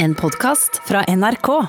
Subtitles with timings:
[0.00, 1.66] En podkast fra NRK.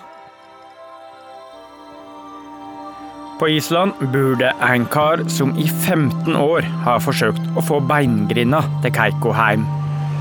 [3.40, 8.62] På Island bor det en kar som i 15 år har forsøkt å få beingrinda
[8.84, 9.66] til Keiko hjem.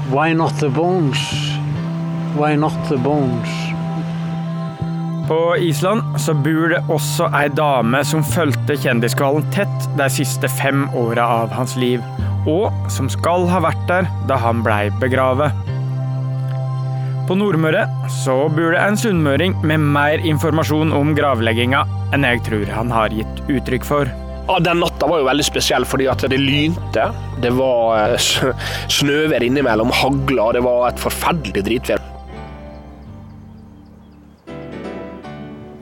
[0.09, 1.21] Why not the bones?
[2.39, 3.53] Why not the bones?
[5.29, 10.89] På Island så bor det også ei dame som fulgte kjendiskvalen tett de siste fem
[10.97, 12.01] åra av hans liv,
[12.49, 15.77] og som skal ha vært der da han blei begravet.
[17.29, 21.83] På Nordmøre så bor det en sunnmøring med mer informasjon om gravlegginga
[22.17, 24.09] enn jeg tror han har gitt uttrykk for.
[24.49, 27.11] Ja, Den natta var jo veldig spesiell fordi at det lynte.
[27.45, 28.57] Det var eh,
[28.97, 32.01] snøvær innimellom, hagla, det var et forferdelig dritvær.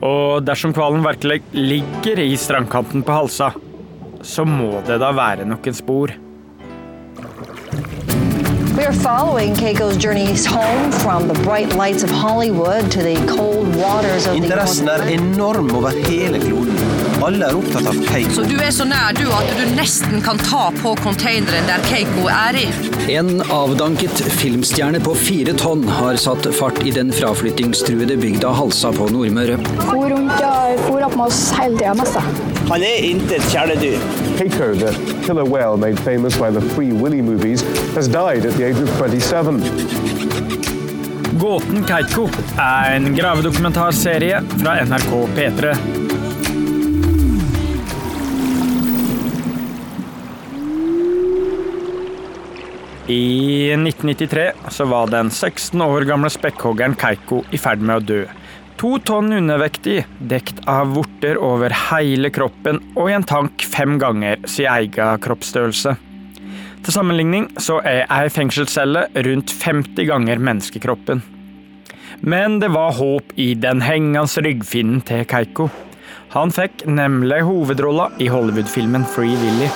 [0.03, 3.53] Og dersom hvalen virkelig ligger i strandkanten på Halsa,
[4.19, 6.11] så må det da være noen spor.
[8.77, 13.75] We are following Keiko's journeys home from the bright lights of Hollywood to the cold
[13.75, 16.77] waters of the Interessen er enorm over hele kloden.
[17.25, 18.35] Alle er opptatt av Keiko.
[18.35, 22.29] Så du er så nær du at du nesten kan ta på containeren der Keiko
[22.29, 22.67] er i.
[23.17, 29.09] En avdanket filmstjerne på fire tonn har satt fart i den fraflyttingstruede bygda Halsa på
[29.09, 29.57] Nordmøre.
[29.87, 32.21] For rundt og for opp med oss hele tida, mest.
[32.69, 34.11] Han er intet kjæledyr.
[34.37, 37.61] Keiko, the killer whale made famous by the Free Willy movies,
[37.95, 39.59] has died at the age of 27.
[41.37, 45.75] Gåten Keiko er en gravedokumentarserie fra NRK P3.
[53.07, 58.23] I 1993 så var den 16 år gamle spekkhoggeren Keiko i ferd med å dø.
[58.77, 64.43] To tonn undervektig, dekt av vorter over hele kroppen og i en tank fem ganger
[64.45, 65.95] sin egen kroppsstørrelse.
[66.85, 71.25] Til sammenligning så er ei fengselscelle rundt 50 ganger menneskekroppen.
[72.21, 75.71] Men det var håp i den hengende ryggfinnen til Keiko.
[76.37, 79.73] Han fikk nemlig hovedrolla i Hollywood-filmen Free Willy.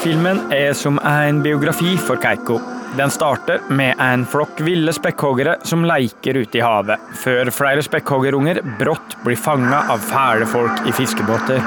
[0.00, 2.79] Filmen er som en biografi for Keiko.
[2.96, 8.58] Den starter med en flokk ville spekkhoggere som leker ute i havet, før flere spekkhoggerunger
[8.80, 11.62] brått blir fanga av fæle folk i fiskebåter.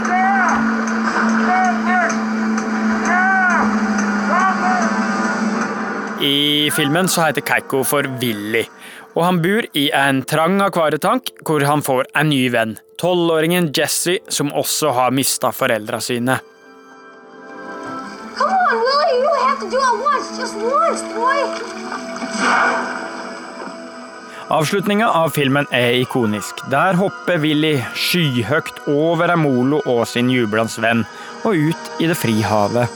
[6.23, 8.63] I filmen så heter Keiko for Willy,
[9.15, 14.19] og han bor i en trang akvarietank hvor han får en ny venn, tolvåringen Jesse,
[14.27, 16.39] som også har mista foreldra sine.
[18.35, 18.82] Come on,
[19.13, 21.39] Willie, you have to do it once, just once, boy.
[24.47, 26.65] Avslutninga av filmen er ikonisk.
[26.69, 31.05] Der hopper Willy skyhøyt over Amolo og sin jublende venn,
[31.43, 32.89] og ut i det fri havet.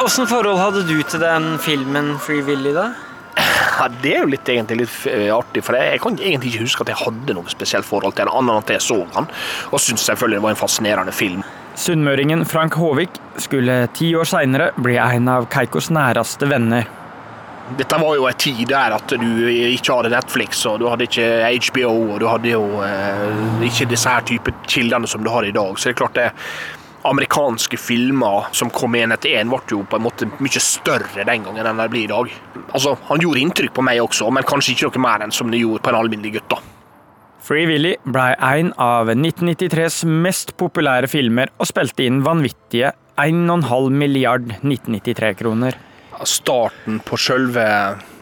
[0.00, 2.90] Åssen forhold hadde du til den filmen Free Willy, da?
[3.80, 6.66] Ja, Det er jo litt, egentlig litt eh, artig, for jeg, jeg kan egentlig ikke
[6.66, 9.28] huske at jeg hadde noe spesielt forhold til den, annet enn at jeg så den,
[9.72, 11.42] og syntes selvfølgelig det var en fascinerende film.
[11.80, 16.88] Sunnmøringen Frank Håvik skulle ti år seinere bli en av Keikos næreste venner.
[17.78, 21.28] Dette var jo en tid der at du ikke hadde Netflix, og du hadde ikke
[21.70, 25.54] HBO, og du hadde jo eh, ikke disse her type kildene som du har i
[25.56, 25.78] dag.
[25.78, 26.28] Så det er klart det
[27.08, 31.46] amerikanske filmer som kom én etter én, ble jo på en måte mye større den
[31.46, 32.32] gangen enn de blir i dag.
[32.72, 35.62] Altså, Han gjorde inntrykk på meg også, men kanskje ikke noe mer enn som det
[35.62, 36.50] gjorde på en alminnelig gutt.
[36.56, 36.60] da.
[37.40, 44.52] Free Willy ble en av 1993s mest populære filmer og spilte inn vanvittige 1,5 milliard
[44.60, 45.74] 1993-kroner.
[46.24, 47.64] starten på selve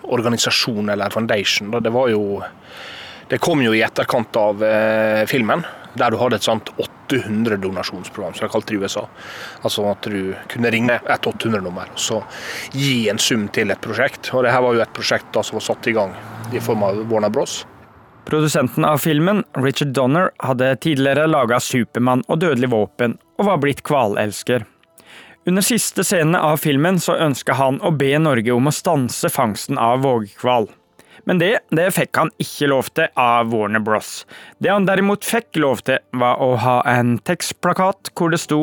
[0.03, 2.43] organisasjonen eller foundation, da, det var jo
[3.29, 5.61] Det kom jo i etterkant av eh, filmen,
[5.95, 9.07] der du hadde et sånt 800 donasjonsprogram, som de kalte det i USA.
[9.63, 12.21] Altså at du kunne ringe et 800-nummer og så
[12.75, 14.33] gi en sum til et prosjekt.
[14.35, 16.15] Og det her var jo et prosjekt da som var satt i gang
[16.53, 17.63] i form av Warner Bros.
[18.29, 23.81] Produsenten av filmen, Richard Donner, hadde tidligere laga Supermann og Dødelig våpen, og var blitt
[23.89, 24.67] hvalelsker.
[25.49, 29.81] Under siste scene av filmen så ønska han å be Norge om å stanse fangsten
[29.81, 30.69] av vågehval.
[31.29, 34.23] Men det, det fikk han ikke lov til av Warner Bros.
[34.65, 38.63] Det han derimot fikk lov til, var å ha en tekstplakat hvor det sto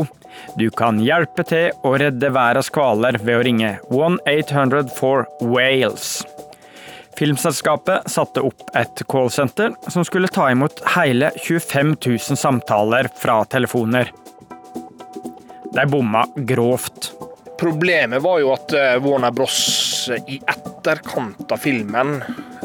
[0.57, 6.23] Du kan hjelpe til å redde verdens hvaler ved å ringe 1-800 for Wales.
[7.15, 14.09] Filmselskapet satte opp et callsenter som skulle ta imot hele 25 000 samtaler fra telefoner.
[15.69, 17.13] De bomma grovt.
[17.61, 22.17] Problemet var jo at eh, Warner Bros i etterkant av filmen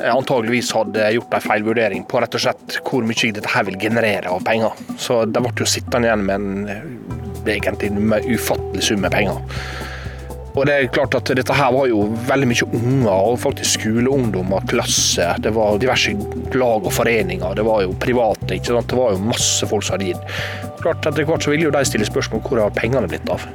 [0.08, 4.32] antageligvis hadde gjort en feilvurdering på rett og slett hvor mye dette her vil generere
[4.32, 4.81] av penger.
[5.00, 6.99] Så de ble jo sittende igjen med en
[7.50, 7.93] egentlig
[8.37, 9.41] ufattelig sum med penger.
[10.50, 14.67] Og det er klart at Dette her var jo veldig mye unger, og faktisk skoleungdommer,
[14.70, 15.29] klasse.
[15.38, 16.14] Det var diverse
[16.58, 18.55] lag og foreninger, det var jo private.
[18.56, 18.91] ikke sant?
[18.91, 20.38] Det var jo masse folk som hadde gitt.
[20.82, 23.47] Klart Etter hvert så ville jo de stille spørsmål hvor har pengene blitt av.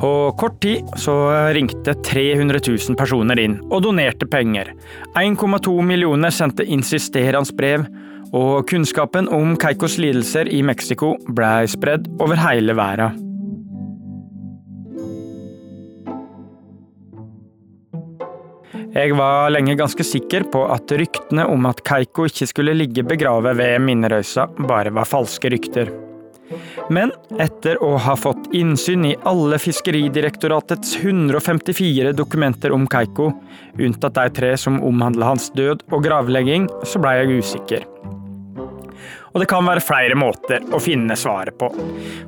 [0.00, 1.14] På kort tid så
[1.52, 4.72] ringte 300 000 personer inn og donerte penger.
[5.12, 7.84] 1,2 millioner sendte insisterende brev,
[8.32, 13.26] og kunnskapen om Keikos lidelser i Mexico blei spredd over hele verden.
[18.90, 23.58] Jeg var lenge ganske sikker på at ryktene om at Keiko ikke skulle ligge begravet
[23.60, 25.92] ved Minnerøysa, bare var falske rykter.
[26.90, 33.30] Men etter å ha fått innsyn i alle Fiskeridirektoratets 154 dokumenter om Keiko,
[33.78, 37.86] unntatt de tre som omhandler hans død og gravlegging, så blei jeg usikker.
[39.30, 41.68] Og det kan være flere måter å finne svaret på.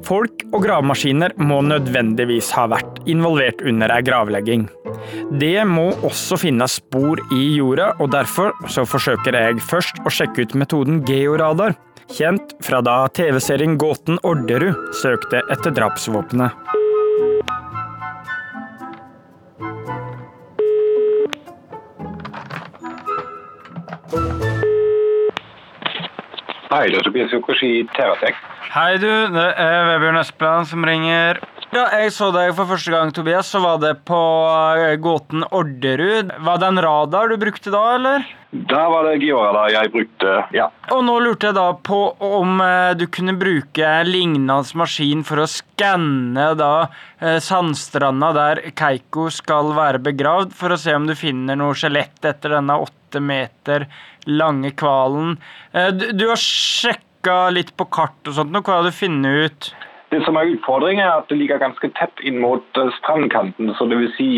[0.07, 4.69] Folk og gravemaskiner må nødvendigvis ha vært involvert under ei gravlegging.
[5.41, 10.47] Det må også finnes spor i jorda, og derfor så forsøker jeg først å sjekke
[10.47, 11.75] ut metoden georadar,
[12.13, 16.53] kjent fra da TV-serien Gåten Orderud søkte etter drapsvåpenet.
[26.73, 28.37] Hei, det Tobias Jokoshi i Teratek.
[28.73, 31.41] Hei du, det er Vebjørn Espeland som ringer.
[31.73, 34.17] Da jeg så deg for første gang, Tobias, så var det på
[34.77, 36.29] eh, gåten Orderud.
[36.45, 38.27] Var det en radar du brukte da, eller?
[38.69, 40.67] Da var det georadar jeg brukte, ja.
[40.93, 45.47] Og nå lurte jeg da på om eh, du kunne bruke lignende maskin for å
[45.49, 51.57] skanne da eh, sandstranda der Keiko skal være begravd, for å se om du finner
[51.57, 53.87] noe skjelett etter denne åtte meter
[54.29, 55.39] lange kvalen.
[55.73, 59.71] Du, har sjekka litt på kart og sånt, hva har du funnet ut?
[60.13, 63.73] Det som er utfordringen, er at det ligger ganske tett inn mot strandkanten.
[63.79, 64.31] så det vil si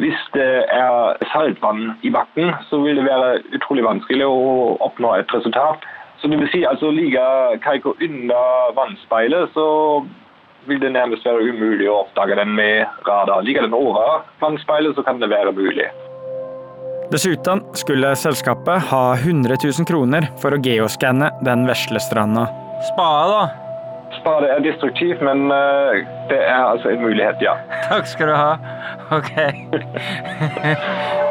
[0.00, 5.34] hvis det er saltvann i bakken, så vil det være utrolig vanskelig å oppnå et
[5.34, 5.84] resultat.
[6.20, 9.66] Så det vil si, altså Ligger Kaiko under vannspeilet, så
[10.70, 13.42] vil det nærmest være umulig å oppdage den med radar.
[13.44, 15.90] Ligger den over vannspeilet, så kan det være mulig.
[17.12, 22.46] Dessuten skulle selskapet ha 100 000 kroner for å geoskanne den vesle stranda.
[22.94, 23.61] Spade, da?
[24.22, 25.98] Spade er destruktivt, men uh,
[26.30, 27.58] det er altså en mulighet, ja.
[27.90, 28.54] Takk skal du ha.
[29.10, 29.34] Ok.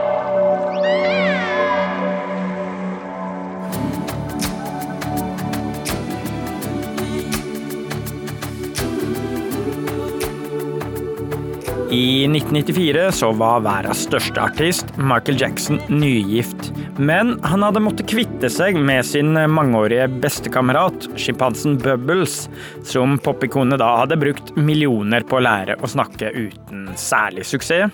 [11.92, 16.70] I 1994 så var verdens største artist, Michael Jackson, nygift.
[16.96, 22.46] Men han hadde måttet kvitte seg med sin mangeårige bestekamerat, sjimpansen Bubbles,
[22.88, 27.92] som popikonet da hadde brukt millioner på å lære å snakke uten særlig suksess.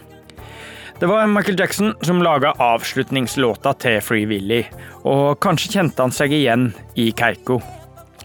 [1.01, 4.61] Det var Michael Jackson som laga avslutningslåta til Free Willy,
[5.09, 7.63] og kanskje kjente han seg igjen i Keiko.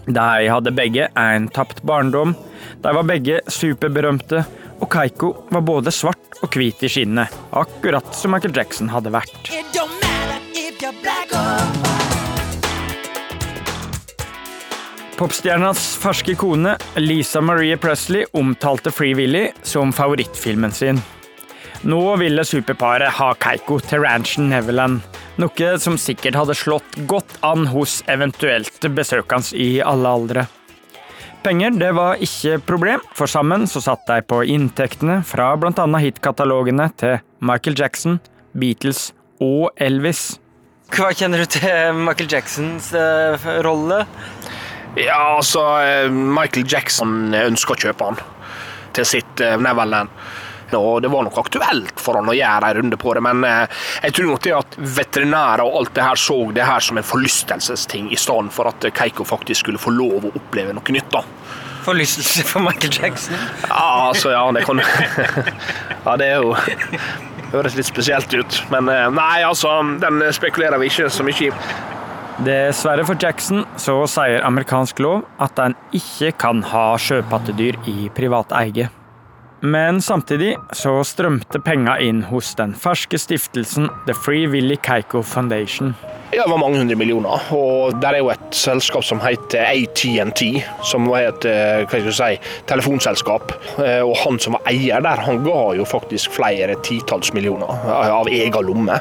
[0.04, 2.36] De hadde begge en tapt barndom,
[2.82, 4.44] de var begge superberømte,
[4.82, 9.52] og Keiko var både svart og hvit i skinnet, akkurat som Michael Jackson hadde vært.
[15.22, 20.98] Popstjernas ferske kone Lisa Marie Presley omtalte Free Willy som favorittfilmen sin.
[21.86, 25.02] Nå ville superparet ha Keiko til ranchen Neverland,
[25.38, 30.46] noe som sikkert hadde slått godt an hos eventuelt besøkende i alle aldre.
[31.42, 35.86] Penger det var ikke problem, for sammen så satt de på inntektene fra bl.a.
[35.98, 38.20] hitkatalogene til Michael Jackson,
[38.54, 39.08] Beatles
[39.42, 40.36] og Elvis.
[40.94, 44.04] Hva kjenner du til Michael Jacksons uh, rolle?
[44.94, 45.64] Ja, altså
[46.12, 48.22] Michael Jackson ønska å kjøpe han
[48.94, 50.12] til sitt uh, Neverland
[50.78, 53.82] og det var nok aktuelt for han å gjøre en runde på det, men eh,
[54.06, 57.06] jeg tror nok det at veterinærer og alt det her så det her som en
[57.06, 61.10] forlystelsesting, i stedet for at Keiko faktisk skulle få lov å oppleve noe nytt.
[61.12, 61.24] da.
[61.82, 63.34] Forlystelse for Michael Jackson?
[63.68, 64.78] Ja, altså, ja, det kan
[66.06, 66.54] Ja, det er jo
[67.52, 71.50] Høres litt spesielt ut, men eh, nei, altså, den spekulerer vi ikke så mye i.
[72.42, 78.54] Dessverre for Jackson så sier amerikansk lov at en ikke kan ha sjøpattedyr i privat
[78.56, 78.88] eie.
[79.62, 85.94] Men samtidig så strømte penga inn hos den ferske stiftelsen The Free Willy Keiko Foundation.
[86.32, 87.44] Ja, det var mange hundre millioner.
[87.54, 90.42] Og der er jo et selskap som heter ATNT,
[90.88, 92.30] som var et eh, hva skal si,
[92.70, 93.52] telefonselskap.
[93.84, 98.32] Eh, og han som var eier der, han ga jo faktisk flere titalls millioner av
[98.32, 98.98] egen lomme.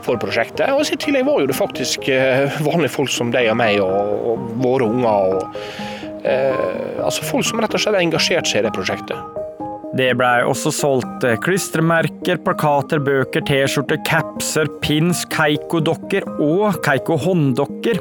[0.00, 0.72] for prosjektet.
[0.72, 4.48] Og I tillegg var jo det faktisk eh, vanlige folk som deg og meg og
[4.64, 5.36] våre unger.
[5.36, 9.39] og eh, altså Folk som rett og slett har engasjert seg i det prosjektet.
[9.98, 17.98] Det blei også solgt eh, klistremerker, plakater, bøker, T-skjorter, capser, pins, Keiko-dokker og Keiko-hånddokker.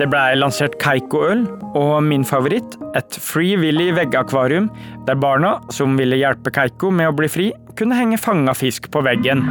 [0.00, 1.44] Det blei lansert Keiko-øl,
[1.76, 4.70] og min favoritt, et Free Willy veggakvarium,
[5.04, 9.04] der barna, som ville hjelpe Keiko med å bli fri, kunne henge fanga fisk på
[9.04, 9.44] veggen.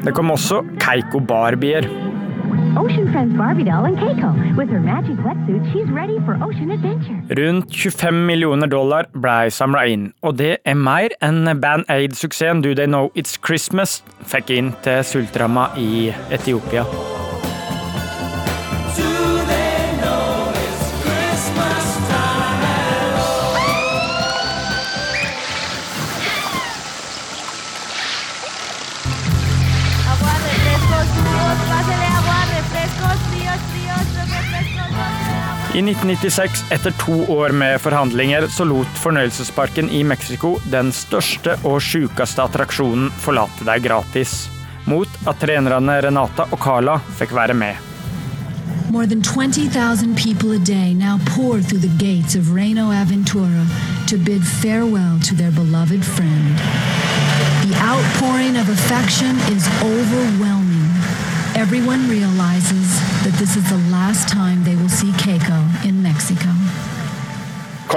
[0.00, 2.09] Det kom også Keiko-barbier.
[7.38, 12.74] Rundt 25 millioner dollar blei samla inn, og det er mer enn Band Aid-suksessen Do
[12.74, 16.86] They Know It's Christmas fikk inn til sultramma i Etiopia.
[35.70, 41.76] I 1996, etter to år med forhandlinger, så lot fornøyelsesparken i Mexico den største og
[41.86, 44.48] sjukeste attraksjonen forlate deg gratis,
[44.90, 47.78] mot at trenerne Renata og Carla fikk være med.
[48.90, 53.62] More than 20,000 people a day now pour through the gates of Reno Aventura
[54.10, 56.58] to bid farewell to their beloved friend.
[57.62, 60.90] The outpouring of affection is overwhelming.
[61.54, 62.79] Everyone realizes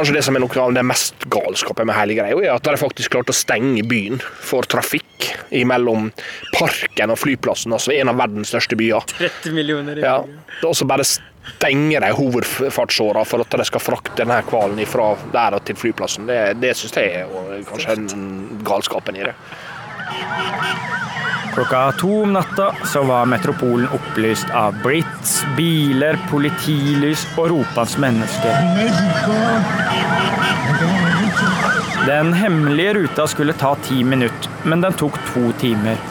[0.04, 2.76] Kanskje det som er noe av det mest galskapet med hele greia, er at de
[2.76, 5.30] faktisk klarte å stenge byen for trafikk
[5.64, 6.10] mellom
[6.52, 9.08] parken og flyplassen, altså en av verdens største byer.
[9.14, 10.18] 30 millioner i ja.
[10.68, 15.56] Og så bare stenger de hovedfartsåra for at de skal frakte denne hvalen fra der
[15.56, 16.28] og til flyplassen.
[16.28, 17.96] Det, det syns jeg er kanskje
[18.68, 19.38] galskapen i det.
[21.54, 28.58] Klokka to om natta så var metropolen opplyst av brits, biler, politilys og ropende mennesker.
[32.08, 36.02] Den hemmelige ruta skulle ta ti minutter, men den tok to timer.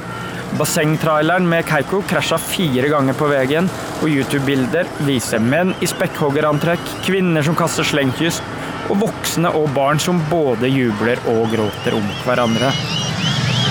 [0.59, 7.43] Bassengtraileren med Keiko krasja fire ganger på veien, og YouTube-bilder viser menn i spekkhoggerantrekk, kvinner
[7.43, 8.39] som kaster slengkyss,
[8.93, 12.71] og voksne og barn som både jubler og gråter om hverandre.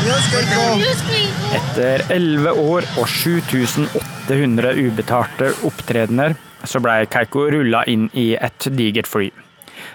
[0.01, 6.33] Etter elleve år og 7800 ubetalte opptredener,
[6.65, 9.29] så blei Keiko rulla inn i et digert fly.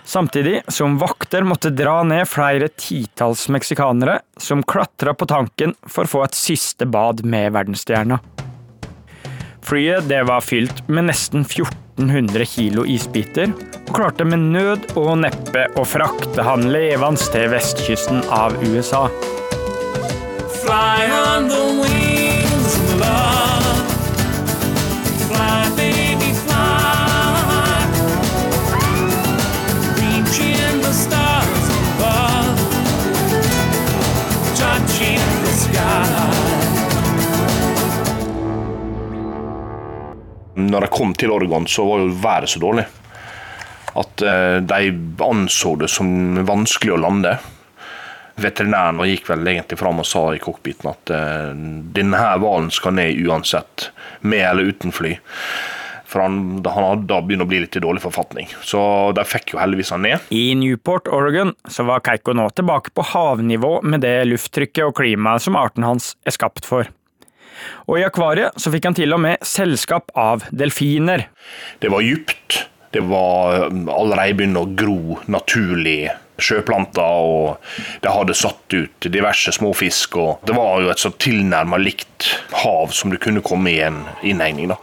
[0.07, 6.13] Samtidig som vakter måtte dra ned flere titalls meksikanere som klatra på tanken for å
[6.13, 8.21] få et siste bad med verdensstjerna.
[9.67, 13.51] Flyet det var fylt med nesten 1400 kilo isbiter,
[13.83, 19.09] og klarte med nød og neppe å frakte han levende til vestkysten av USA.
[20.67, 23.79] Fly on the wings of love.
[25.29, 27.87] Fly, baby, fly.
[29.95, 32.59] Reaching the stars above.
[34.59, 36.03] Touching the sky.
[40.57, 42.89] Når jeg kom til Oregon, så var jo været så dårlig
[43.97, 46.11] at eh, de anså det som
[46.43, 47.39] vanskelig å lande
[48.41, 51.55] veterinæren gikk vel egentlig fram og sa i cockpiten at uh,
[51.97, 53.91] denne her hvalen skal ned uansett,
[54.21, 55.17] med eller uten fly.
[56.07, 56.37] For han,
[56.71, 58.47] han da begynt å bli litt i dårlig forfatning.
[58.63, 58.81] Så
[59.17, 60.29] de fikk jo heldigvis han ned.
[60.31, 65.43] I Newport, Oregon, så var Keiko nå tilbake på havnivå med det lufttrykket og klimaet
[65.43, 66.87] som arten hans er skapt for.
[67.89, 71.27] Og i akvariet så fikk han til og med selskap av delfiner.
[71.83, 72.63] Det var dypt.
[72.95, 76.07] Det var allerede begynt å gro naturlig
[76.39, 80.17] sjøplanter, og det hadde satt ut diverse småfisk.
[80.17, 82.29] og Det var jo et så tilnærma likt
[82.63, 84.69] hav som du kunne komme i en innhegning.
[84.69, 84.77] da.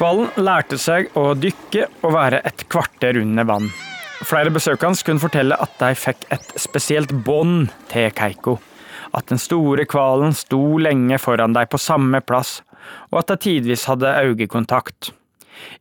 [0.00, 3.70] Hvalen lærte seg å dykke og være et kvarter under vann.
[4.24, 8.58] Flere besøkende kunne fortelle at de fikk et spesielt bånd til Keiko.
[9.16, 12.60] At den store hvalen sto lenge foran dem på samme plass,
[13.10, 15.12] og at de tidvis hadde øyekontakt.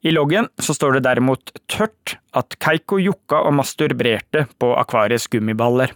[0.01, 5.93] I loggen så står det derimot tørt at Keiko jokka og masturberte på akvariets gummiballer.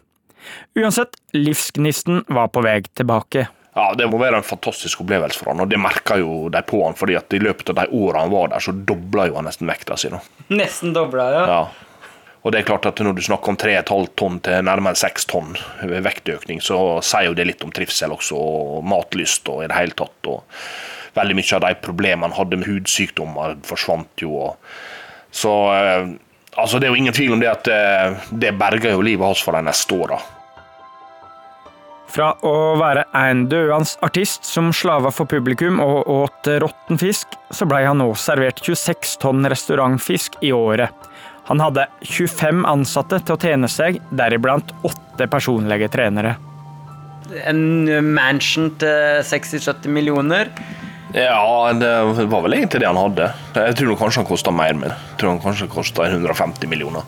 [0.75, 3.47] Uansett, livsgnisten var på vei tilbake.
[3.73, 6.83] Ja, Det må være en fantastisk opplevelse for han, og det merka jo de på
[6.83, 9.49] han, fordi at i løpet av de årene han var der, så dobla jo han
[9.49, 10.11] nesten vekta si.
[10.53, 11.47] Nesten dobla, ja.
[11.49, 11.93] ja.
[12.43, 15.53] Og det er klart at Når du snakker om 3,5 tonn til nærmere 6 tonn
[15.81, 19.95] vektøkning, så sier jo det litt om trivsel også, og matlyst og i det hele
[19.97, 20.27] tatt.
[20.27, 20.43] og
[21.17, 24.53] veldig mye av de problemene han hadde med hudsykdommer, forsvant jo.
[25.33, 26.13] Så eh,
[26.55, 29.43] altså, det er jo ingen tvil om det at eh, det berger jo livet hans
[29.43, 30.21] for de neste åra.
[32.13, 37.65] Fra å være en døende artist som slava for publikum og åt råtten fisk, så
[37.65, 40.93] blei han nå servert 26 tonn restaurantfisk i året.
[41.49, 46.37] Han hadde 25 ansatte til å tjene seg, deriblant åtte personlige trenere.
[47.49, 50.53] En mansion til 60-70 millioner.
[51.13, 53.27] Ja, det var vel egentlig det han hadde.
[53.53, 57.05] Jeg tror kanskje han kosta mer, men jeg tror han kanskje kosta 150 millioner.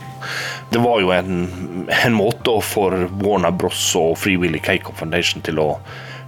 [0.70, 1.48] Det var jo en,
[1.90, 2.94] en måte for
[3.24, 5.72] Warner Bros og Free Willy Cake Foundation til å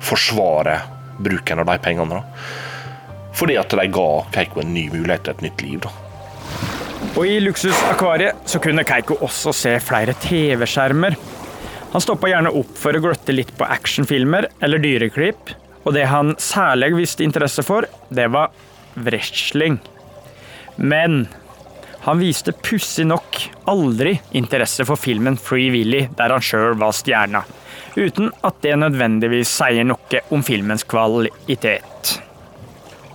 [0.02, 0.80] forsvare
[1.22, 2.18] bruken av de pengene.
[2.18, 3.30] Da.
[3.38, 5.86] Fordi at de ga Keiko en ny mulighet til et nytt liv.
[5.86, 5.94] da.
[7.14, 11.18] Og i luksusakvariet så kunne Keiko også se flere TV-skjermer.
[11.94, 15.54] Han stoppa gjerne opp for å gløtte litt på actionfilmer eller dyreklipp,
[15.88, 18.52] og det han særlig viste interesse for, det var
[19.00, 19.80] wrestling.
[20.76, 21.28] Men
[22.04, 23.40] han viste pussig nok
[23.72, 27.46] aldri interesse for filmen Free Willy, der han sjøl var stjerna,
[27.96, 32.18] uten at det nødvendigvis sier noe om filmens kvalitet.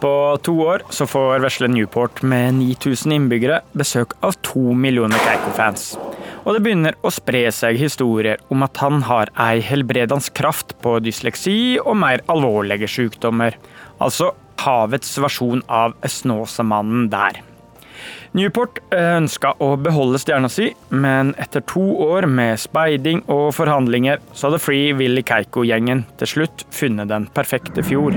[0.03, 5.93] På to år så får vesle Newport med 9000 innbyggere besøk av to millioner Keiko-fans.
[6.43, 10.97] Og det begynner å spre seg historier om at han har ei helbredende kraft på
[11.05, 13.57] dysleksi og mer alvorlige sykdommer.
[14.03, 14.33] Altså
[14.63, 17.43] havets versjon av Snåsamannen der.
[18.33, 24.49] Newport ønska å beholde stjerna si, men etter to år med speiding og forhandlinger, så
[24.49, 28.17] hadde Free Willy Keiko-gjengen til slutt funnet den perfekte fjord.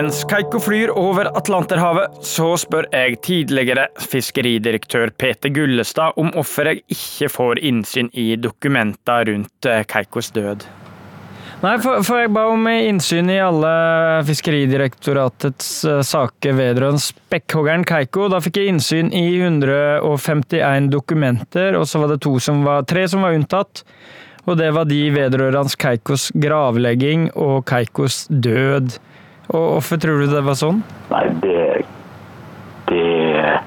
[0.00, 6.80] Mens Keiko flyr over Atlanterhavet, så spør jeg tidligere fiskeridirektør Peter Gullestad om hvorfor jeg
[6.94, 10.64] ikke får innsyn i dokumenter rundt eh, Keikos død.
[11.60, 13.74] Nei, for, jeg ba om innsyn i alle
[14.30, 18.30] Fiskeridirektoratets uh, saker vedrørende spekkhoggeren Keiko.
[18.32, 23.28] Da fikk jeg innsyn i 151 dokumenter, og så var det som var, tre som
[23.28, 23.84] var unntatt.
[24.48, 28.96] Og det var de vedrørende Keikos gravlegging og Keikos død.
[29.50, 30.82] Og hvorfor tror du det var sånn?
[31.10, 31.84] Nei, det
[32.90, 33.60] Det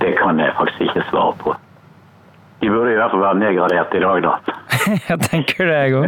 [0.00, 1.54] Det kan jeg faktisk ikke svare på.
[2.60, 4.56] De burde i hvert fall være nedgradert i dag, da.
[5.10, 6.06] jeg tenker det, jeg òg.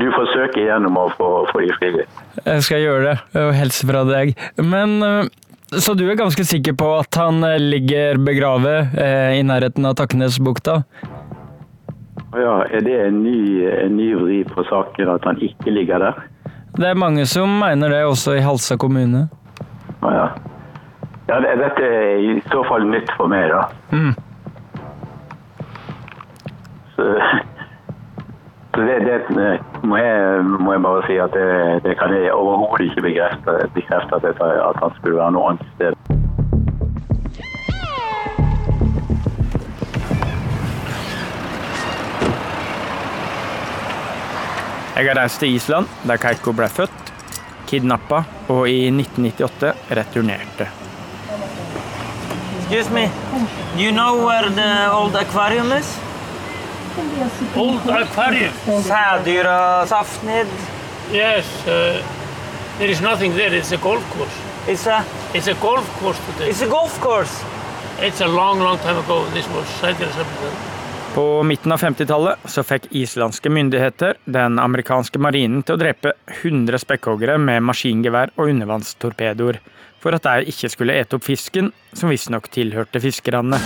[0.00, 2.22] du får søke igjennom å få, få de skrevet.
[2.46, 4.32] Jeg skal gjøre det, og hilse fra deg.
[4.56, 5.28] Men eh,
[5.76, 9.98] så du er ganske sikker på at han eh, ligger begravet eh, i nærheten av
[10.00, 10.80] Taknesbukta?
[12.32, 16.12] Ja, Er det en ny, en ny vri på saken at han ikke ligger der?
[16.76, 19.28] Det er mange som mener det, også i Halsa kommune.
[20.04, 20.26] Å ja.
[21.30, 23.64] ja det, dette er i så fall nytt for meg, da.
[23.90, 24.12] Mm.
[26.94, 27.08] Så,
[28.76, 29.18] så det, det
[29.82, 31.48] må, jeg, må, jeg, bare si at det,
[31.88, 35.97] det kan jeg overhodet ikke bekrefte, bekrefte at, at han skulle være noe annet sted.
[44.98, 47.10] Jeg har reist til Island, der Keiko ble født,
[47.70, 50.66] kidnappa og i 1998 returnerte.
[52.58, 53.04] Excuse me,
[53.76, 55.92] do you know where the old aquarium is?
[57.56, 58.52] Old aquarium?
[58.66, 60.50] Sædyra-Safnid?
[61.12, 62.02] Yes, uh,
[62.78, 64.34] there is nothing there, it's a golf course.
[64.66, 65.04] It's a?
[65.32, 66.50] It's a golf course today.
[66.50, 67.44] It's a golf course?
[68.00, 69.24] It's a long, long time ago.
[69.30, 70.77] This was Sædyra-Safnid.
[71.14, 76.82] På midten av 50-tallet så fikk islandske myndigheter den amerikanske marinen til å drepe 100
[76.84, 79.58] spekkhoggere med maskingevær og undervannstorpedoer,
[79.98, 83.58] for at de ikke skulle ete opp fisken, som visstnok tilhørte fiskerne.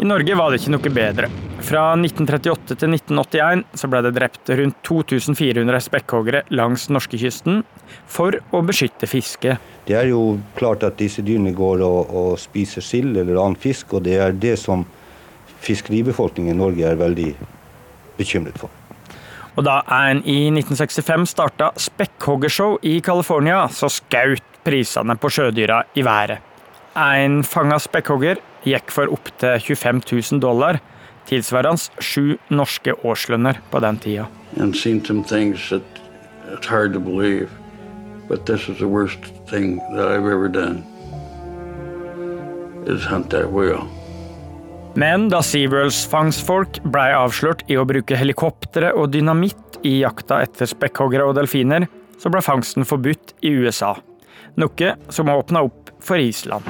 [0.00, 1.26] I Norge var det ikke noe bedre.
[1.60, 7.60] Fra 1938 til 1981 så ble det drept rundt 2400 spekkhoggere langs norskekysten
[8.10, 9.60] for å beskytte fisket.
[9.86, 13.94] Det er jo klart at disse dyrene går og, og spiser sild eller annen fisk,
[13.96, 14.84] og det er det som
[15.60, 17.32] fiskeribefolkningen i Norge er veldig
[18.18, 18.70] bekymret for.
[19.58, 26.04] Og da en i 1965 starta spekkhoggershow i California, så skaut prisene på sjødyra i
[26.06, 26.38] været.
[26.96, 30.80] En fanga spekkhogger gikk for opptil 25 000 dollar,
[31.28, 34.26] tilsvarende sju norske årslønner på den tida.
[34.58, 35.82] And seen some things that
[36.50, 37.48] it's hard to believe,
[38.30, 39.18] but this is the worst
[39.50, 40.84] thing that I've ever done.
[42.86, 43.90] Is hunt that whale.
[44.94, 50.70] Men da SeaWorlds fangstfolk blei avslørt i å bruke helikoptre og dynamitt i jakta etter
[50.70, 51.88] spekkhoggere og delfiner,
[52.22, 53.96] så ble fangsten forbudt i USA.
[54.58, 56.66] Noe som åpna opp for Island.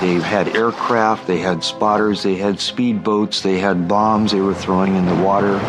[0.00, 4.96] They had aircraft, they had spotters, they had speedboats, they had bombs they were throwing
[4.96, 5.60] in the water.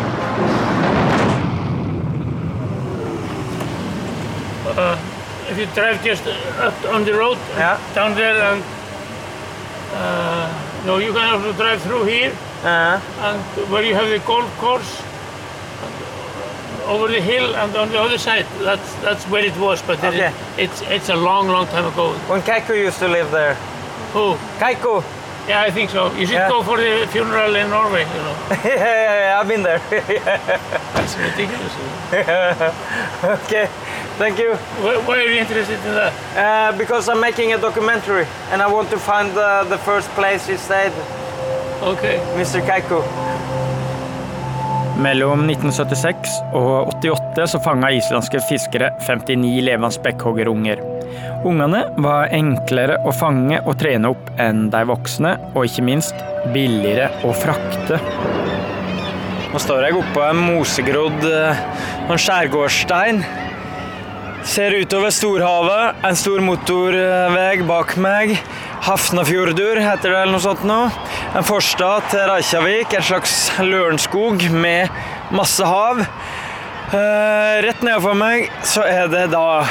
[4.76, 4.96] Uh,
[5.50, 6.26] if you drive just
[6.58, 8.62] up on the road, and down there, and
[9.92, 10.48] uh,
[10.86, 12.32] no, you can also drive through here,
[12.64, 15.02] and where you have the golf course
[16.86, 18.46] over the hill and on the other side.
[18.60, 22.12] That's that's where it was, but it- it's it's a long, long time ago.
[22.28, 23.54] When Keiko used to live there.
[24.12, 24.36] Who?
[24.58, 25.02] Keiko.
[25.48, 26.10] Yeah, I think so.
[26.16, 26.48] You should Yeah.
[26.48, 28.04] go for the funeral in Norway.
[28.14, 29.80] You know, yeah, yeah, yeah, I've been there.
[29.90, 31.72] it's ridiculous.
[33.44, 33.68] okay,
[34.18, 34.54] thank you.
[34.82, 36.12] Why, why are you interested in that?
[36.36, 40.46] Uh, because I'm making a documentary and I want to find uh, the first place
[40.46, 40.92] he stayed.
[41.82, 42.20] Okay.
[42.36, 42.60] Mr.
[42.64, 43.02] Keiko.
[45.02, 50.82] Mellom 1976 og 88 så fanga islandske fiskere 59 levende spekkhoggerunger.
[51.44, 56.22] Ungene var enklere å fange og trene opp enn de voksne, og ikke minst
[56.54, 57.98] billigere å frakte.
[59.52, 63.20] Nå står jeg oppå en mosegrodd og en skjærgårdsstein.
[64.44, 68.34] Ser utover storhavet, en stor motorvei bak meg.
[68.84, 70.80] Hafnafjordur heter det eller noe sånt nå.
[71.32, 74.92] En forstad til Reykjavik, en slags Lørenskog med
[75.32, 76.02] masse hav.
[76.04, 79.64] Eh, rett nedenfor meg så er det da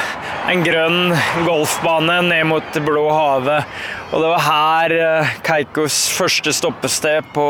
[0.50, 1.14] en grønn
[1.46, 3.70] golfbane ned mot det blå havet.
[4.10, 7.46] Og det var her eh, Keikos første stoppested på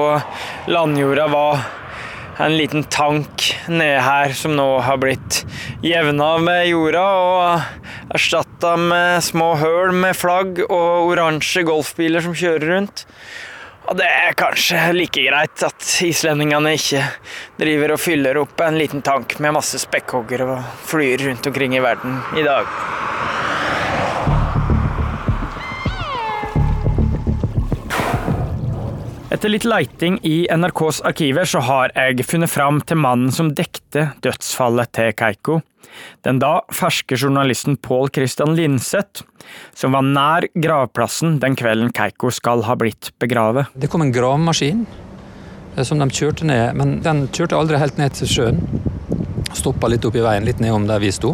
[0.69, 1.65] landjorda var.
[2.39, 5.45] En liten tank nede her som nå har blitt
[5.87, 12.73] jevna med jorda og erstatta med små høl med flagg og oransje golfbiler som kjører
[12.73, 13.05] rundt.
[13.85, 17.05] Og det er kanskje like greit at islendingene ikke
[17.61, 21.85] driver og fyller opp en liten tank med masse spekkhoggere og flyr rundt omkring i
[21.85, 22.67] verden i dag.
[29.33, 34.11] Etter litt leiting i NRKs arkiver så har jeg funnet fram til mannen som dekte
[34.25, 35.63] dødsfallet til Keiko.
[36.27, 39.25] Den da ferske journalisten Pål Christian Linseth,
[39.73, 43.73] som var nær gravplassen den kvelden Keiko skal ha blitt begravet.
[43.73, 48.13] Det kom en gravemaskin eh, som de kjørte ned, men den kjørte aldri helt ned
[48.19, 48.61] til sjøen.
[49.57, 51.33] Stoppa litt opp i veien, litt nedom der vi sto.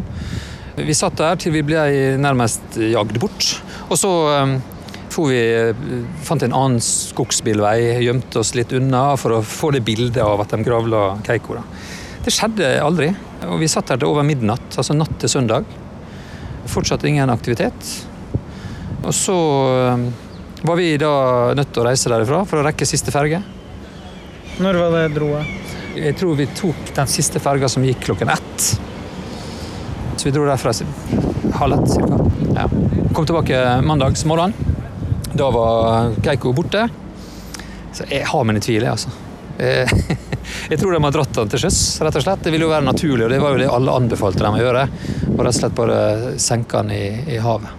[0.78, 1.82] Vi satt der til vi ble
[2.22, 3.56] nærmest jagd bort.
[3.90, 4.60] Og så eh,
[5.10, 5.74] for vi, eh,
[6.22, 10.54] fant en annen skogsbilvei, gjemte oss litt unna for å få det bildet av at
[10.54, 11.58] de gravla Keiko.
[11.58, 11.62] Da.
[12.24, 13.10] Det skjedde aldri.
[13.48, 15.64] Og vi satt der til over midnatt, altså natt til søndag.
[16.68, 17.94] Fortsatt ingen aktivitet.
[19.02, 19.38] Og så
[19.90, 20.04] eh,
[20.62, 23.40] var vi da nødt til å reise derifra for å rekke siste ferge.
[24.60, 25.60] Når var det dro jeg?
[25.96, 28.66] Jeg tror vi tok den siste ferga som gikk klokken ett.
[30.20, 30.74] Så vi dro derfra
[31.56, 32.20] halv ett cirka.
[32.54, 32.68] Ja.
[33.16, 34.54] Kom tilbake mandags morgen.
[35.34, 36.88] Da var Keiko borte.
[37.94, 39.10] Så jeg har mine tvil, jeg, altså.
[39.58, 39.90] Eh,
[40.70, 42.42] Jeg tror de har dratt den til sjøs, rett og slett.
[42.44, 44.84] Det ville jo være naturlig, og det var jo det alle anbefalte dem å gjøre.
[45.34, 45.98] Og rett og slett bare
[46.42, 47.76] senke den i, i havet.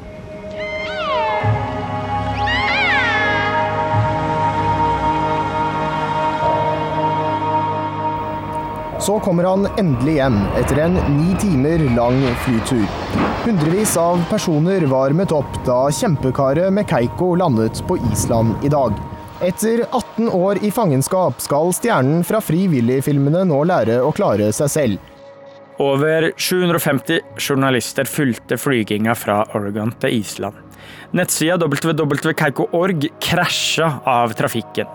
[9.01, 12.83] Så kommer han endelig hjem etter en ni timer lang flytur.
[13.41, 18.93] Hundrevis av personer var møtt opp da kjempekaret med Keiko landet på Island i dag.
[19.41, 25.07] Etter 18 år i fangenskap skal stjernen fra frivilligfilmene nå lære å klare seg selv.
[25.81, 30.59] Over 750 journalister fulgte flyginga fra Oregon til Island.
[31.17, 34.91] Nettsida www.keiko.org krasja av trafikken.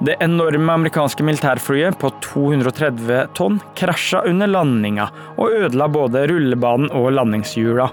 [0.00, 7.12] Det enorme amerikanske militærflyet på 230 tonn krasja under landinga og ødela både rullebanen og
[7.18, 7.90] landingshjula.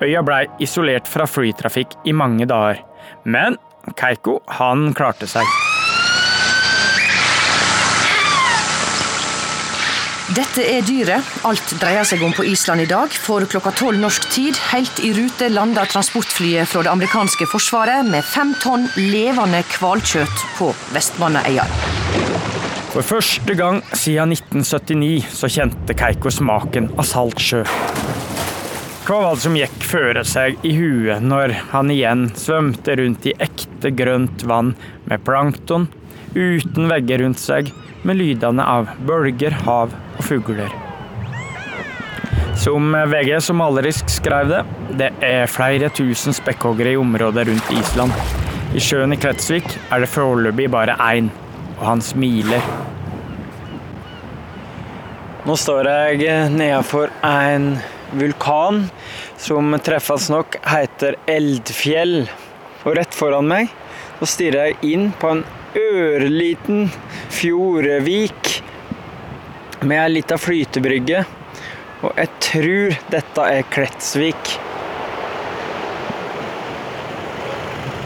[0.00, 2.80] Øya blei isolert fra flytrafikk i mange dager.
[3.28, 3.60] Men
[3.92, 5.63] Keiko, han klarte seg.
[10.32, 13.12] Dette er dyret alt dreier seg om på Island i dag.
[13.12, 18.24] For klokka tolv norsk tid, helt i rute, lander transportflyet fra det amerikanske forsvaret med
[18.24, 21.66] fem tonn levende hvalkjøtt på Vestmannaøya.
[22.94, 27.60] For første gang siden 1979 så kjente Keiko smaken av salt sjø.
[29.04, 33.36] Hva var det som gikk føre seg i huet når han igjen svømte rundt i
[33.44, 34.72] ekte grønt vann
[35.04, 35.90] med plankton,
[36.32, 37.68] uten vegger rundt seg,
[38.08, 39.92] med lydene av bølger, hav
[40.24, 40.72] fugler?
[42.64, 44.62] Som VG så malerisk skrev det,
[44.98, 48.14] det er flere tusen spekkhoggere i området rundt Island.
[48.74, 51.28] I sjøen i Kletsvik er det foreløpig bare én,
[51.76, 52.62] og han smiler.
[55.44, 57.74] Nå står jeg nedenfor en
[58.16, 58.86] vulkan
[59.36, 62.22] som treffes nok heter Eldfjell.
[62.84, 63.72] Og rett foran meg
[64.20, 65.44] så stirrer jeg inn på en
[65.76, 66.88] ørliten
[67.34, 68.54] fjordvik
[69.88, 71.24] med ei lita flytebrygge.
[72.04, 74.54] Og jeg tror dette er Kletsvik.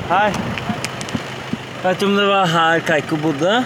[0.08, 0.30] Hei.
[1.82, 3.58] Vet du om det var her Keiko bodde?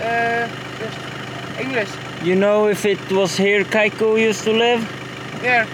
[0.00, 1.92] Uh, English.
[2.24, 4.86] You know if it was here Keiko used to live?
[5.42, 5.66] Yeah.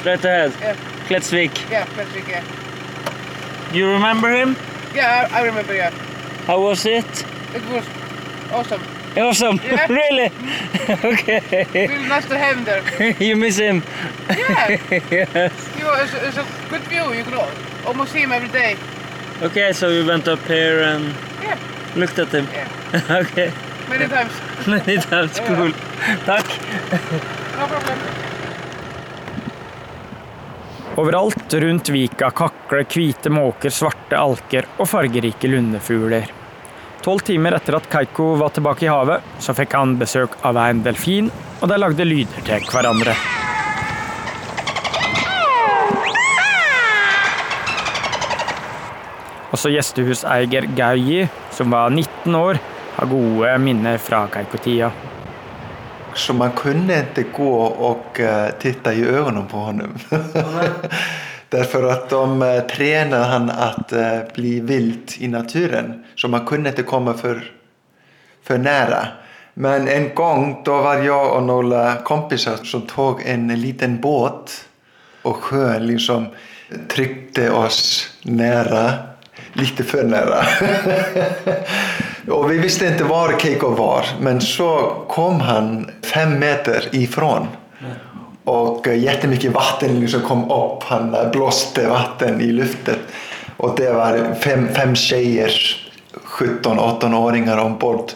[0.00, 0.52] Straight ahead.
[0.60, 0.76] Yeah.
[1.08, 1.66] Kletsvik.
[1.70, 2.44] Yeah, Kletsvik, yeah.
[3.72, 4.56] You remember him?
[4.94, 5.90] Yeah, I, I remember, yeah.
[6.46, 7.26] How was it?
[7.54, 7.84] It was
[8.52, 8.82] awesome.
[9.16, 9.56] Awesome?
[9.64, 9.86] Yeah.
[9.88, 10.30] really?
[11.04, 11.66] okay.
[11.88, 13.16] Really nice to have him there.
[13.22, 13.82] you miss him?
[14.28, 14.68] Yeah.
[15.10, 15.68] yes.
[15.76, 17.12] You know, it's, a good view.
[17.12, 17.50] You can al-
[17.86, 18.76] almost see him every day.
[19.42, 21.58] Okay, so you went up here and Yeah.
[21.96, 22.46] looked at him?
[22.52, 22.68] Yeah.
[23.22, 23.52] okay.
[23.88, 24.32] Many times.
[24.66, 25.40] Many times.
[25.40, 25.72] Cool.
[26.24, 26.46] Takk.
[27.58, 27.98] No problem.
[30.96, 36.39] Overalt rundt vika kakler hvite måker, svarte alker og fargerike lundefugler.
[37.00, 40.82] Tolv timer etter at Keiko var tilbake i havet, så fikk han besøk av en
[40.84, 41.30] delfin,
[41.62, 43.14] og de lagde lyder til hverandre.
[49.50, 51.24] Også gjestehuseier Gauji,
[51.56, 52.60] som var 19 år,
[52.98, 54.92] har gode minner fra Keiko-tida.
[56.14, 57.50] Så man kunne ikke gå
[57.88, 58.20] og
[58.60, 59.96] titte i ørene på honom.
[61.50, 66.04] Därför att de eh, tränar han att eh, bli vilt i naturen.
[66.14, 67.52] Så man kunde inte komma för,
[68.42, 69.06] för nära.
[69.54, 74.64] Men en gång då var jag och några kompisar som tog en liten båt
[75.22, 76.26] och sjön liksom
[76.88, 78.92] tryckte oss nära,
[79.52, 80.44] lite för nära.
[82.34, 87.46] och vi visste inte var Keiko var, men så kom han fem meter ifrån.
[88.50, 92.94] Och eh, jättemycket vatten liksom kom upp, han blåste vatten i luften.
[93.56, 95.52] Och det var fem, fem tjejer,
[96.24, 98.10] 17-18-åringar ombord.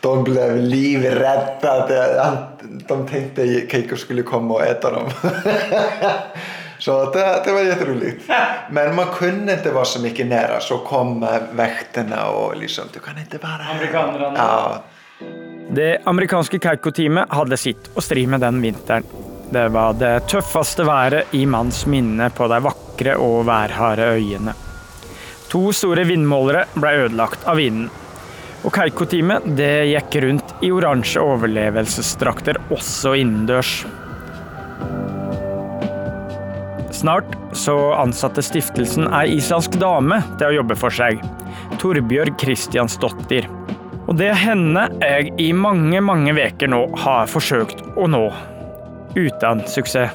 [0.00, 1.86] De blev livrädda.
[1.88, 2.46] De-
[2.88, 5.04] De tänkte Keiko skulle komma och äta dem.
[6.78, 8.30] Så det, det var jätteroligt.
[8.70, 10.60] Men man kunde inte vara så mycket nära.
[10.60, 13.74] Så kom eh, väkterna och liksom, du kan inte vara här.
[13.74, 14.34] Amerikanerne.
[14.38, 14.82] Ja,
[15.72, 19.04] Det amerikanske Keiko-teamet hadde sitt å stri med den vinteren.
[19.50, 24.54] Det var det tøffeste været i manns minne på de vakre og værharde øyene.
[25.50, 27.88] To store vindmålere ble ødelagt av vinden.
[28.60, 33.72] Og Keiko-teamet det gikk rundt i oransje overlevelsesdrakter også innendørs.
[36.94, 41.18] Snart så ansatte stiftelsen ei islandsk dame til å jobbe for seg.
[41.82, 43.48] Torbjørg Kristiansdottir.
[44.06, 48.28] Og det er henne jeg i mange, mange veker nå har forsøkt å nå.
[49.14, 50.10] Uten suksess.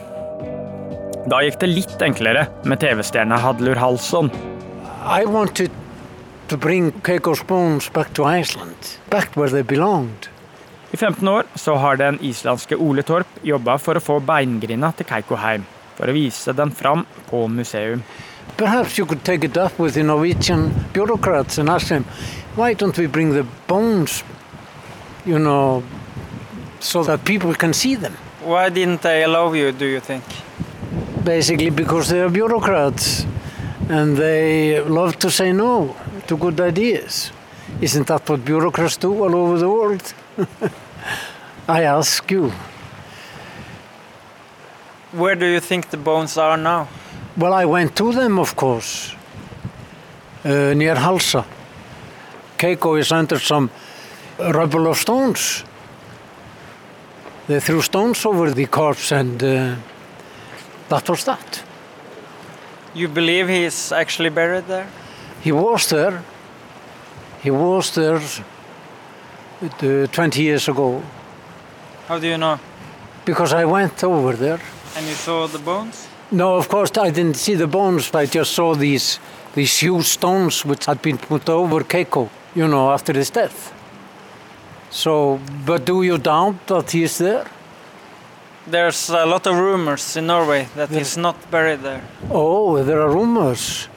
[1.26, 4.30] Da gikk det litt enklere med TV-stjerna Hadlur Halsson.
[5.04, 5.72] I wanted
[6.48, 8.76] to bring Keiko's bones back to Iceland,
[9.10, 10.30] back where they belonged.
[10.92, 15.10] I 15 år så har den islandske Ole Torp jobba for å få beingrinda til
[15.10, 15.66] Keiko heim,
[15.98, 18.04] for å vise den fram på museum.
[18.56, 22.06] Perhaps you could take it up with the Norwegian bureaucrats and ask them,
[22.56, 24.24] why don't we bring the bones,
[25.26, 25.84] you know,
[26.80, 28.14] so that people can see them?
[28.46, 30.24] Why didn't they allow you, do you think?
[31.24, 33.26] Basically because they are bureaucrats
[33.90, 35.96] and they love to say no
[36.28, 37.32] to good ideas.
[37.82, 40.14] Isn't that what bureaucrats do all over the world?
[41.68, 42.52] I ask you.
[45.12, 46.88] Where do you think the bones are now?
[47.36, 49.16] Well, I went to them, of course,
[50.44, 51.46] uh, near Halsa.
[52.60, 53.72] Keiko is under some
[54.38, 55.64] rubble of stones.
[57.48, 59.76] They threw stones over the corpse, and uh,
[60.90, 61.64] that was that.
[62.94, 64.88] You believe he is actually buried there?
[65.42, 66.24] He was there.
[67.44, 68.22] He was there
[69.62, 71.04] uh, 20 years ago
[72.08, 72.60] How do you know?
[73.26, 74.60] because I went over there.
[74.96, 76.08] And you saw the bones?
[76.32, 78.14] No, of course I didn't see the bones.
[78.16, 79.20] I just saw these
[79.54, 83.72] these huge stones which had been put over Keiko, you know, after his death.
[84.90, 87.46] So, but do you doubt that he is there?
[88.68, 92.02] There's a lot of rumors in Norway that he's not buried there.
[92.32, 93.88] Oh, there are rumors.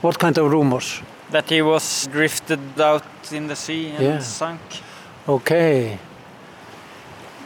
[0.00, 1.00] What kind of rumors?
[1.30, 4.18] That he was drifted out in the sea and Yeah.
[4.20, 4.60] sunk.
[5.28, 5.98] Okay.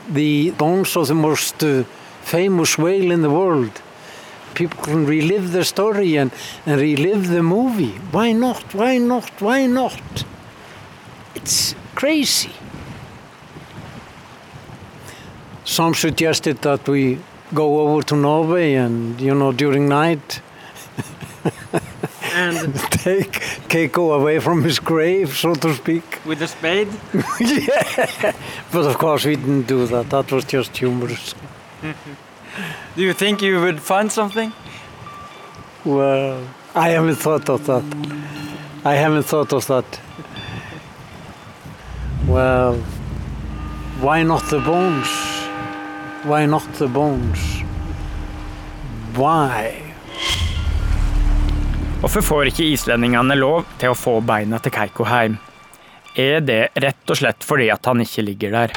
[0.08, 1.84] The bones of the most uh,
[2.22, 3.82] famous whale in the world.
[4.54, 6.30] People can relive the story and,
[6.66, 7.98] and relive the movie.
[8.10, 8.74] Why not?
[8.74, 9.30] Why not?
[9.40, 10.24] Why not?
[11.34, 12.52] It's crazy.
[15.64, 17.18] Some suggested that we
[17.52, 20.40] go over to Norway and, you know, during night
[22.34, 23.32] And take
[23.68, 26.20] Keiko away from his grave, so to speak.
[26.24, 26.88] with a spade?
[27.40, 28.32] yeah.
[28.72, 30.10] But of course we didn't do that.
[30.10, 31.34] That was just humorous.
[32.96, 34.52] Do you think you would find something?
[35.84, 37.84] Well, I haven't thought of that.
[38.84, 40.00] I haven't thought of that.
[42.28, 42.76] Well,
[44.00, 45.08] why not the bones?
[46.24, 47.40] Why not the bones?
[49.16, 49.72] Why?
[52.02, 55.40] Hvorfor får ikke islendingene lov til å få beina til Keiko hjem?
[56.20, 58.76] Er det rett og slett fordi at han ikke ligger der?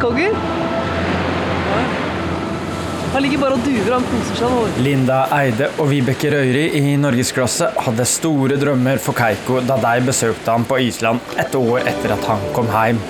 [0.00, 0.32] Spekkhogger.
[3.12, 4.54] Han ligger bare og duver, han koser seg.
[4.56, 4.78] Over.
[4.80, 10.54] Linda Eide og Vibeke Røyri i Norgesklasse hadde store drømmer for Keiko da de besøkte
[10.54, 13.02] ham på Island et år etter at han kom hjem.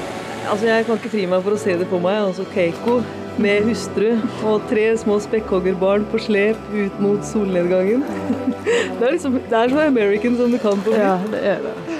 [0.51, 2.19] Altså, Jeg kan ikke fri meg for å se det på meg.
[2.25, 2.99] Altså Keiko
[3.39, 4.09] med hustru
[4.51, 8.03] og tre små spekkhoggerbarn på slep ut mot solnedgangen.
[8.99, 11.01] Det er liksom, det er så American som det kan på meg.
[11.07, 12.00] Ja, det er det.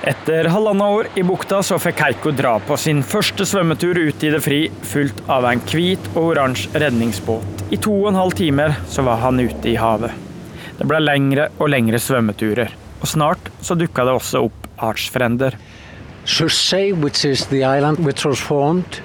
[0.00, 4.30] Etter halvannet år i bukta så fikk Keiko dra på sin første svømmetur ut i
[4.32, 7.66] det fri, fulgt av en hvit og oransje redningsbåt.
[7.68, 10.16] I to og en halv timer så var han ute i havet.
[10.78, 15.60] Det ble lengre og lengre svømmeturer, og snart så dukka det også opp artsfrender.
[16.24, 19.02] Surtsey, which is the island which was formed.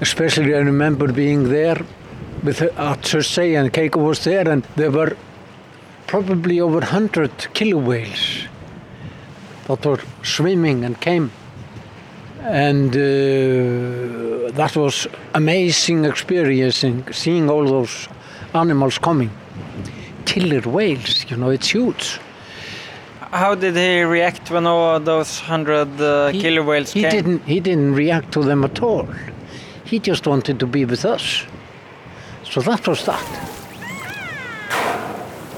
[0.00, 1.84] Especially, I remember being there
[2.42, 5.18] with at Surtsey, and Keiko was there, and there were
[6.06, 8.48] probably over 100 killer whales
[9.68, 11.30] that were swimming and came.
[12.42, 18.08] And uh, that was amazing experiencing, seeing all those
[18.54, 19.30] animals coming.
[20.24, 22.18] Killer whales, you know, it's huge.
[23.30, 27.10] How did he react when all those hundred uh, killer whales He came?
[27.10, 27.42] didn't.
[27.44, 29.06] He didn't react to them at all.
[29.84, 31.44] He just wanted to be with us.
[32.44, 33.26] So that was that.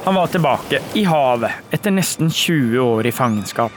[0.04, 3.72] Han var tilbake i havet etter nesten 20 år i fangenskap.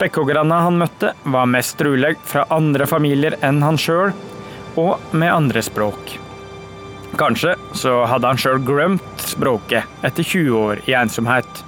[0.00, 4.14] Spekkhoggerne han møtte, var mest trolig fra andre familier enn han sjøl,
[4.80, 6.14] og med andre språk.
[7.20, 11.60] Kanskje så hadde han sjøl glemt språket etter 20 år i ensomhet.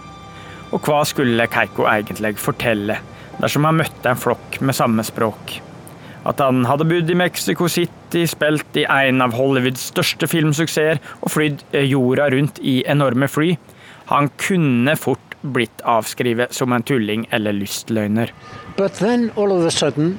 [0.73, 2.97] Og hva skulle Keiko egentlig fortelle
[3.37, 5.59] dersom han møtte en flokk med samme språk?
[6.25, 11.35] At han hadde bodd i Mexico City, spilt i en av Hollywoods største filmsuksesser og
[11.35, 13.59] flydd jorda rundt i enorme fly.
[14.09, 18.33] Han kunne fort blitt avskrevet som en tulling eller lystløgner.
[18.77, 20.19] But then all of a sudden,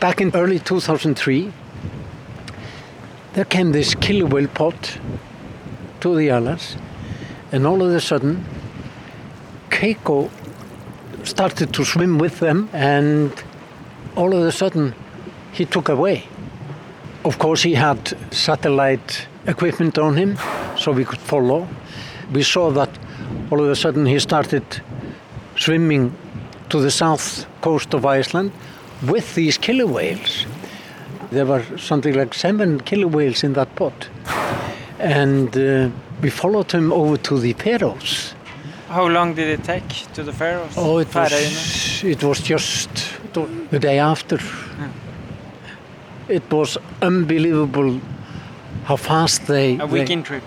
[0.00, 1.52] back in early 2003,
[3.34, 4.98] there came this killer whale pot
[6.00, 6.76] to the islands,
[7.52, 8.44] and all of a sudden,
[9.70, 10.30] Keiko
[11.24, 13.32] started to swim with them, and
[14.16, 14.94] all of a sudden,
[15.52, 16.24] he took away.
[17.24, 20.38] Of course, he had satellite equipment on him,
[20.78, 21.68] so we could follow.
[22.32, 22.90] We saw that
[23.50, 24.64] all of a sudden he started
[25.56, 26.14] swimming
[26.68, 28.52] to the south coast of Iceland
[29.06, 30.46] with these killer whales.
[31.30, 34.08] There were something like seven killer whales in that pot.
[34.98, 35.88] And uh,
[36.22, 38.34] we followed him over to the Faroes.
[38.88, 40.74] How long did it take to the Faroes?
[40.76, 42.90] Oh, it was, it was just
[43.70, 44.38] the day after.
[46.28, 48.00] It was unbelievable
[48.84, 49.74] how fast they.
[49.74, 50.42] A they- weekend trip.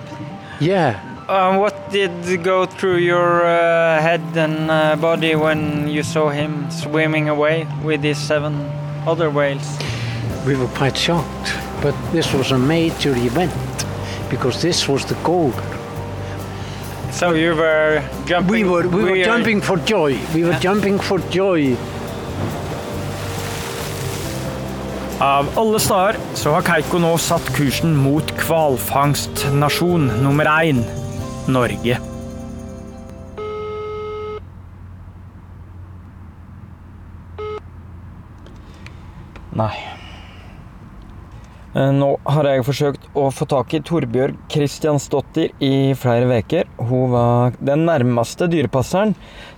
[0.60, 1.00] yeah.
[1.30, 6.70] Um, what did go through your uh, head and uh, body when you saw him
[6.70, 8.54] swimming away with these seven
[9.08, 9.66] other whales?
[10.46, 13.54] We were quite shocked, but this was a major event
[14.30, 15.54] because this was the goal.
[17.12, 18.52] So you were jumping.
[18.52, 20.20] We were we were jumping for joy.
[20.36, 21.78] We were jumping for joy.
[25.22, 30.84] Av alle steder så har Keiko nå satt kursen mot hvalfangstnasjon nummer én
[31.48, 31.98] Norge.
[39.54, 39.74] Nei.
[41.74, 46.70] Eh, Nå har jeg forsøkt å få tak i Torbjørg Kristiansdottir i flere uker.
[46.78, 49.16] Hun var den nærmeste dyrepasseren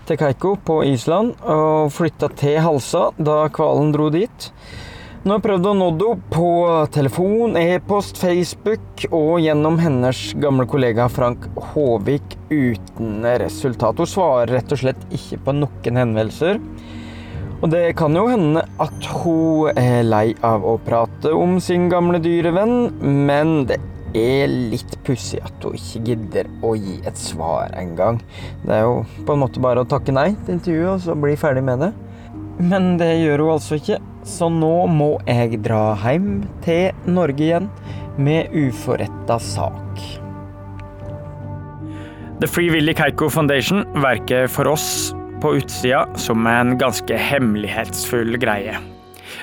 [0.08, 4.50] til Keiko på Island, og flytta til Halsa da hvalen dro dit.
[5.26, 6.50] Nå har jeg prøvd å nå henne på
[6.94, 13.98] telefon, e-post, Facebook og gjennom hennes gamle kollega Frank Håvik uten resultat.
[13.98, 16.62] Hun svarer rett og slett ikke på noen henvendelser.
[17.58, 22.22] Og det kan jo hende at hun er lei av å prate om sin gamle
[22.22, 23.82] dyrevenn, men det
[24.14, 28.22] er litt pussig at hun ikke gidder å gi et svar engang.
[28.62, 31.34] Det er jo på en måte bare å takke nei til intervjuet og så bli
[31.34, 31.96] ferdig med det.
[32.60, 37.68] Men det gjør hun altså ikke, så nå må jeg dra hjem til Norge igjen
[38.16, 40.00] med uforretta sak.
[42.40, 48.76] The Free Willy Keiko Foundation verker for oss på utsida som en ganske hemmelighetsfull greie.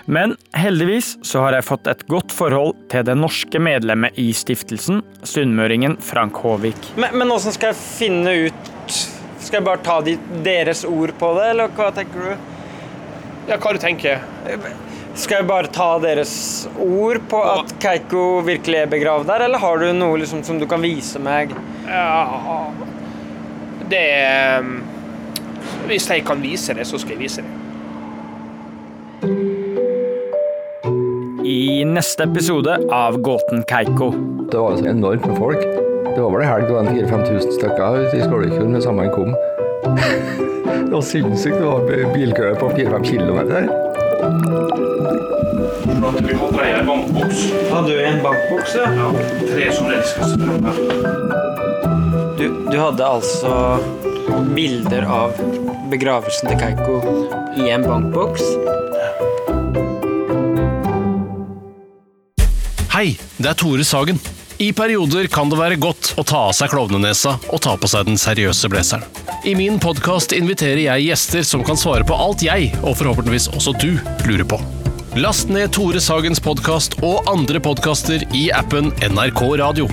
[0.05, 5.03] Men heldigvis så har jeg fått et godt forhold til det norske medlemmet i stiftelsen,
[5.23, 6.93] sunnmøringen Frank Håvik.
[6.97, 8.73] Men, men hvordan skal jeg finne ut
[9.43, 12.53] Skal jeg bare ta de, deres ord på det, eller hva tenker du?
[13.49, 14.23] Ja, hva du tenker
[15.19, 16.35] Skal jeg bare ta deres
[16.81, 20.67] ord på at Keiko virkelig er begravd der, eller har du noe liksom, som du
[20.71, 21.53] kan vise meg?
[21.89, 22.63] Ja
[23.91, 24.71] Det er,
[25.91, 27.59] Hvis jeg kan vise det, så skal jeg vise det.
[31.43, 34.13] I neste episode av Gåten Keiko.
[34.51, 35.61] Det var så enormt med folk.
[36.13, 39.35] Det var vel en helg det var 4000-5000 stykker ute i Skålekjølen med sammen kom.
[40.67, 41.57] Det var sinnssykt.
[41.59, 43.39] Det var bilkø på 4-5 km.
[46.23, 47.41] Vi hadde ei bankboks.
[47.71, 48.87] Hadde du en bankboks, ja?
[48.99, 49.09] ja
[49.49, 50.27] tre sommerelskere.
[52.39, 53.79] Du, du hadde altså
[54.57, 55.37] bilder av
[55.93, 56.99] begravelsen til Keiko
[57.61, 58.45] i en bankboks?
[62.93, 64.21] Hei, det er Tore Sagen.
[64.63, 68.07] I perioder kan det være godt å ta av seg klovnenesa og ta på seg
[68.11, 69.22] den seriøse blazeren.
[69.45, 73.75] I min podkast inviterer jeg gjester som kan svare på alt jeg, og forhåpentligvis også
[73.83, 73.97] du,
[74.29, 74.61] lurer på.
[75.19, 79.91] Last ned Tore Sagens podkast og andre podkaster i appen NRK Radio.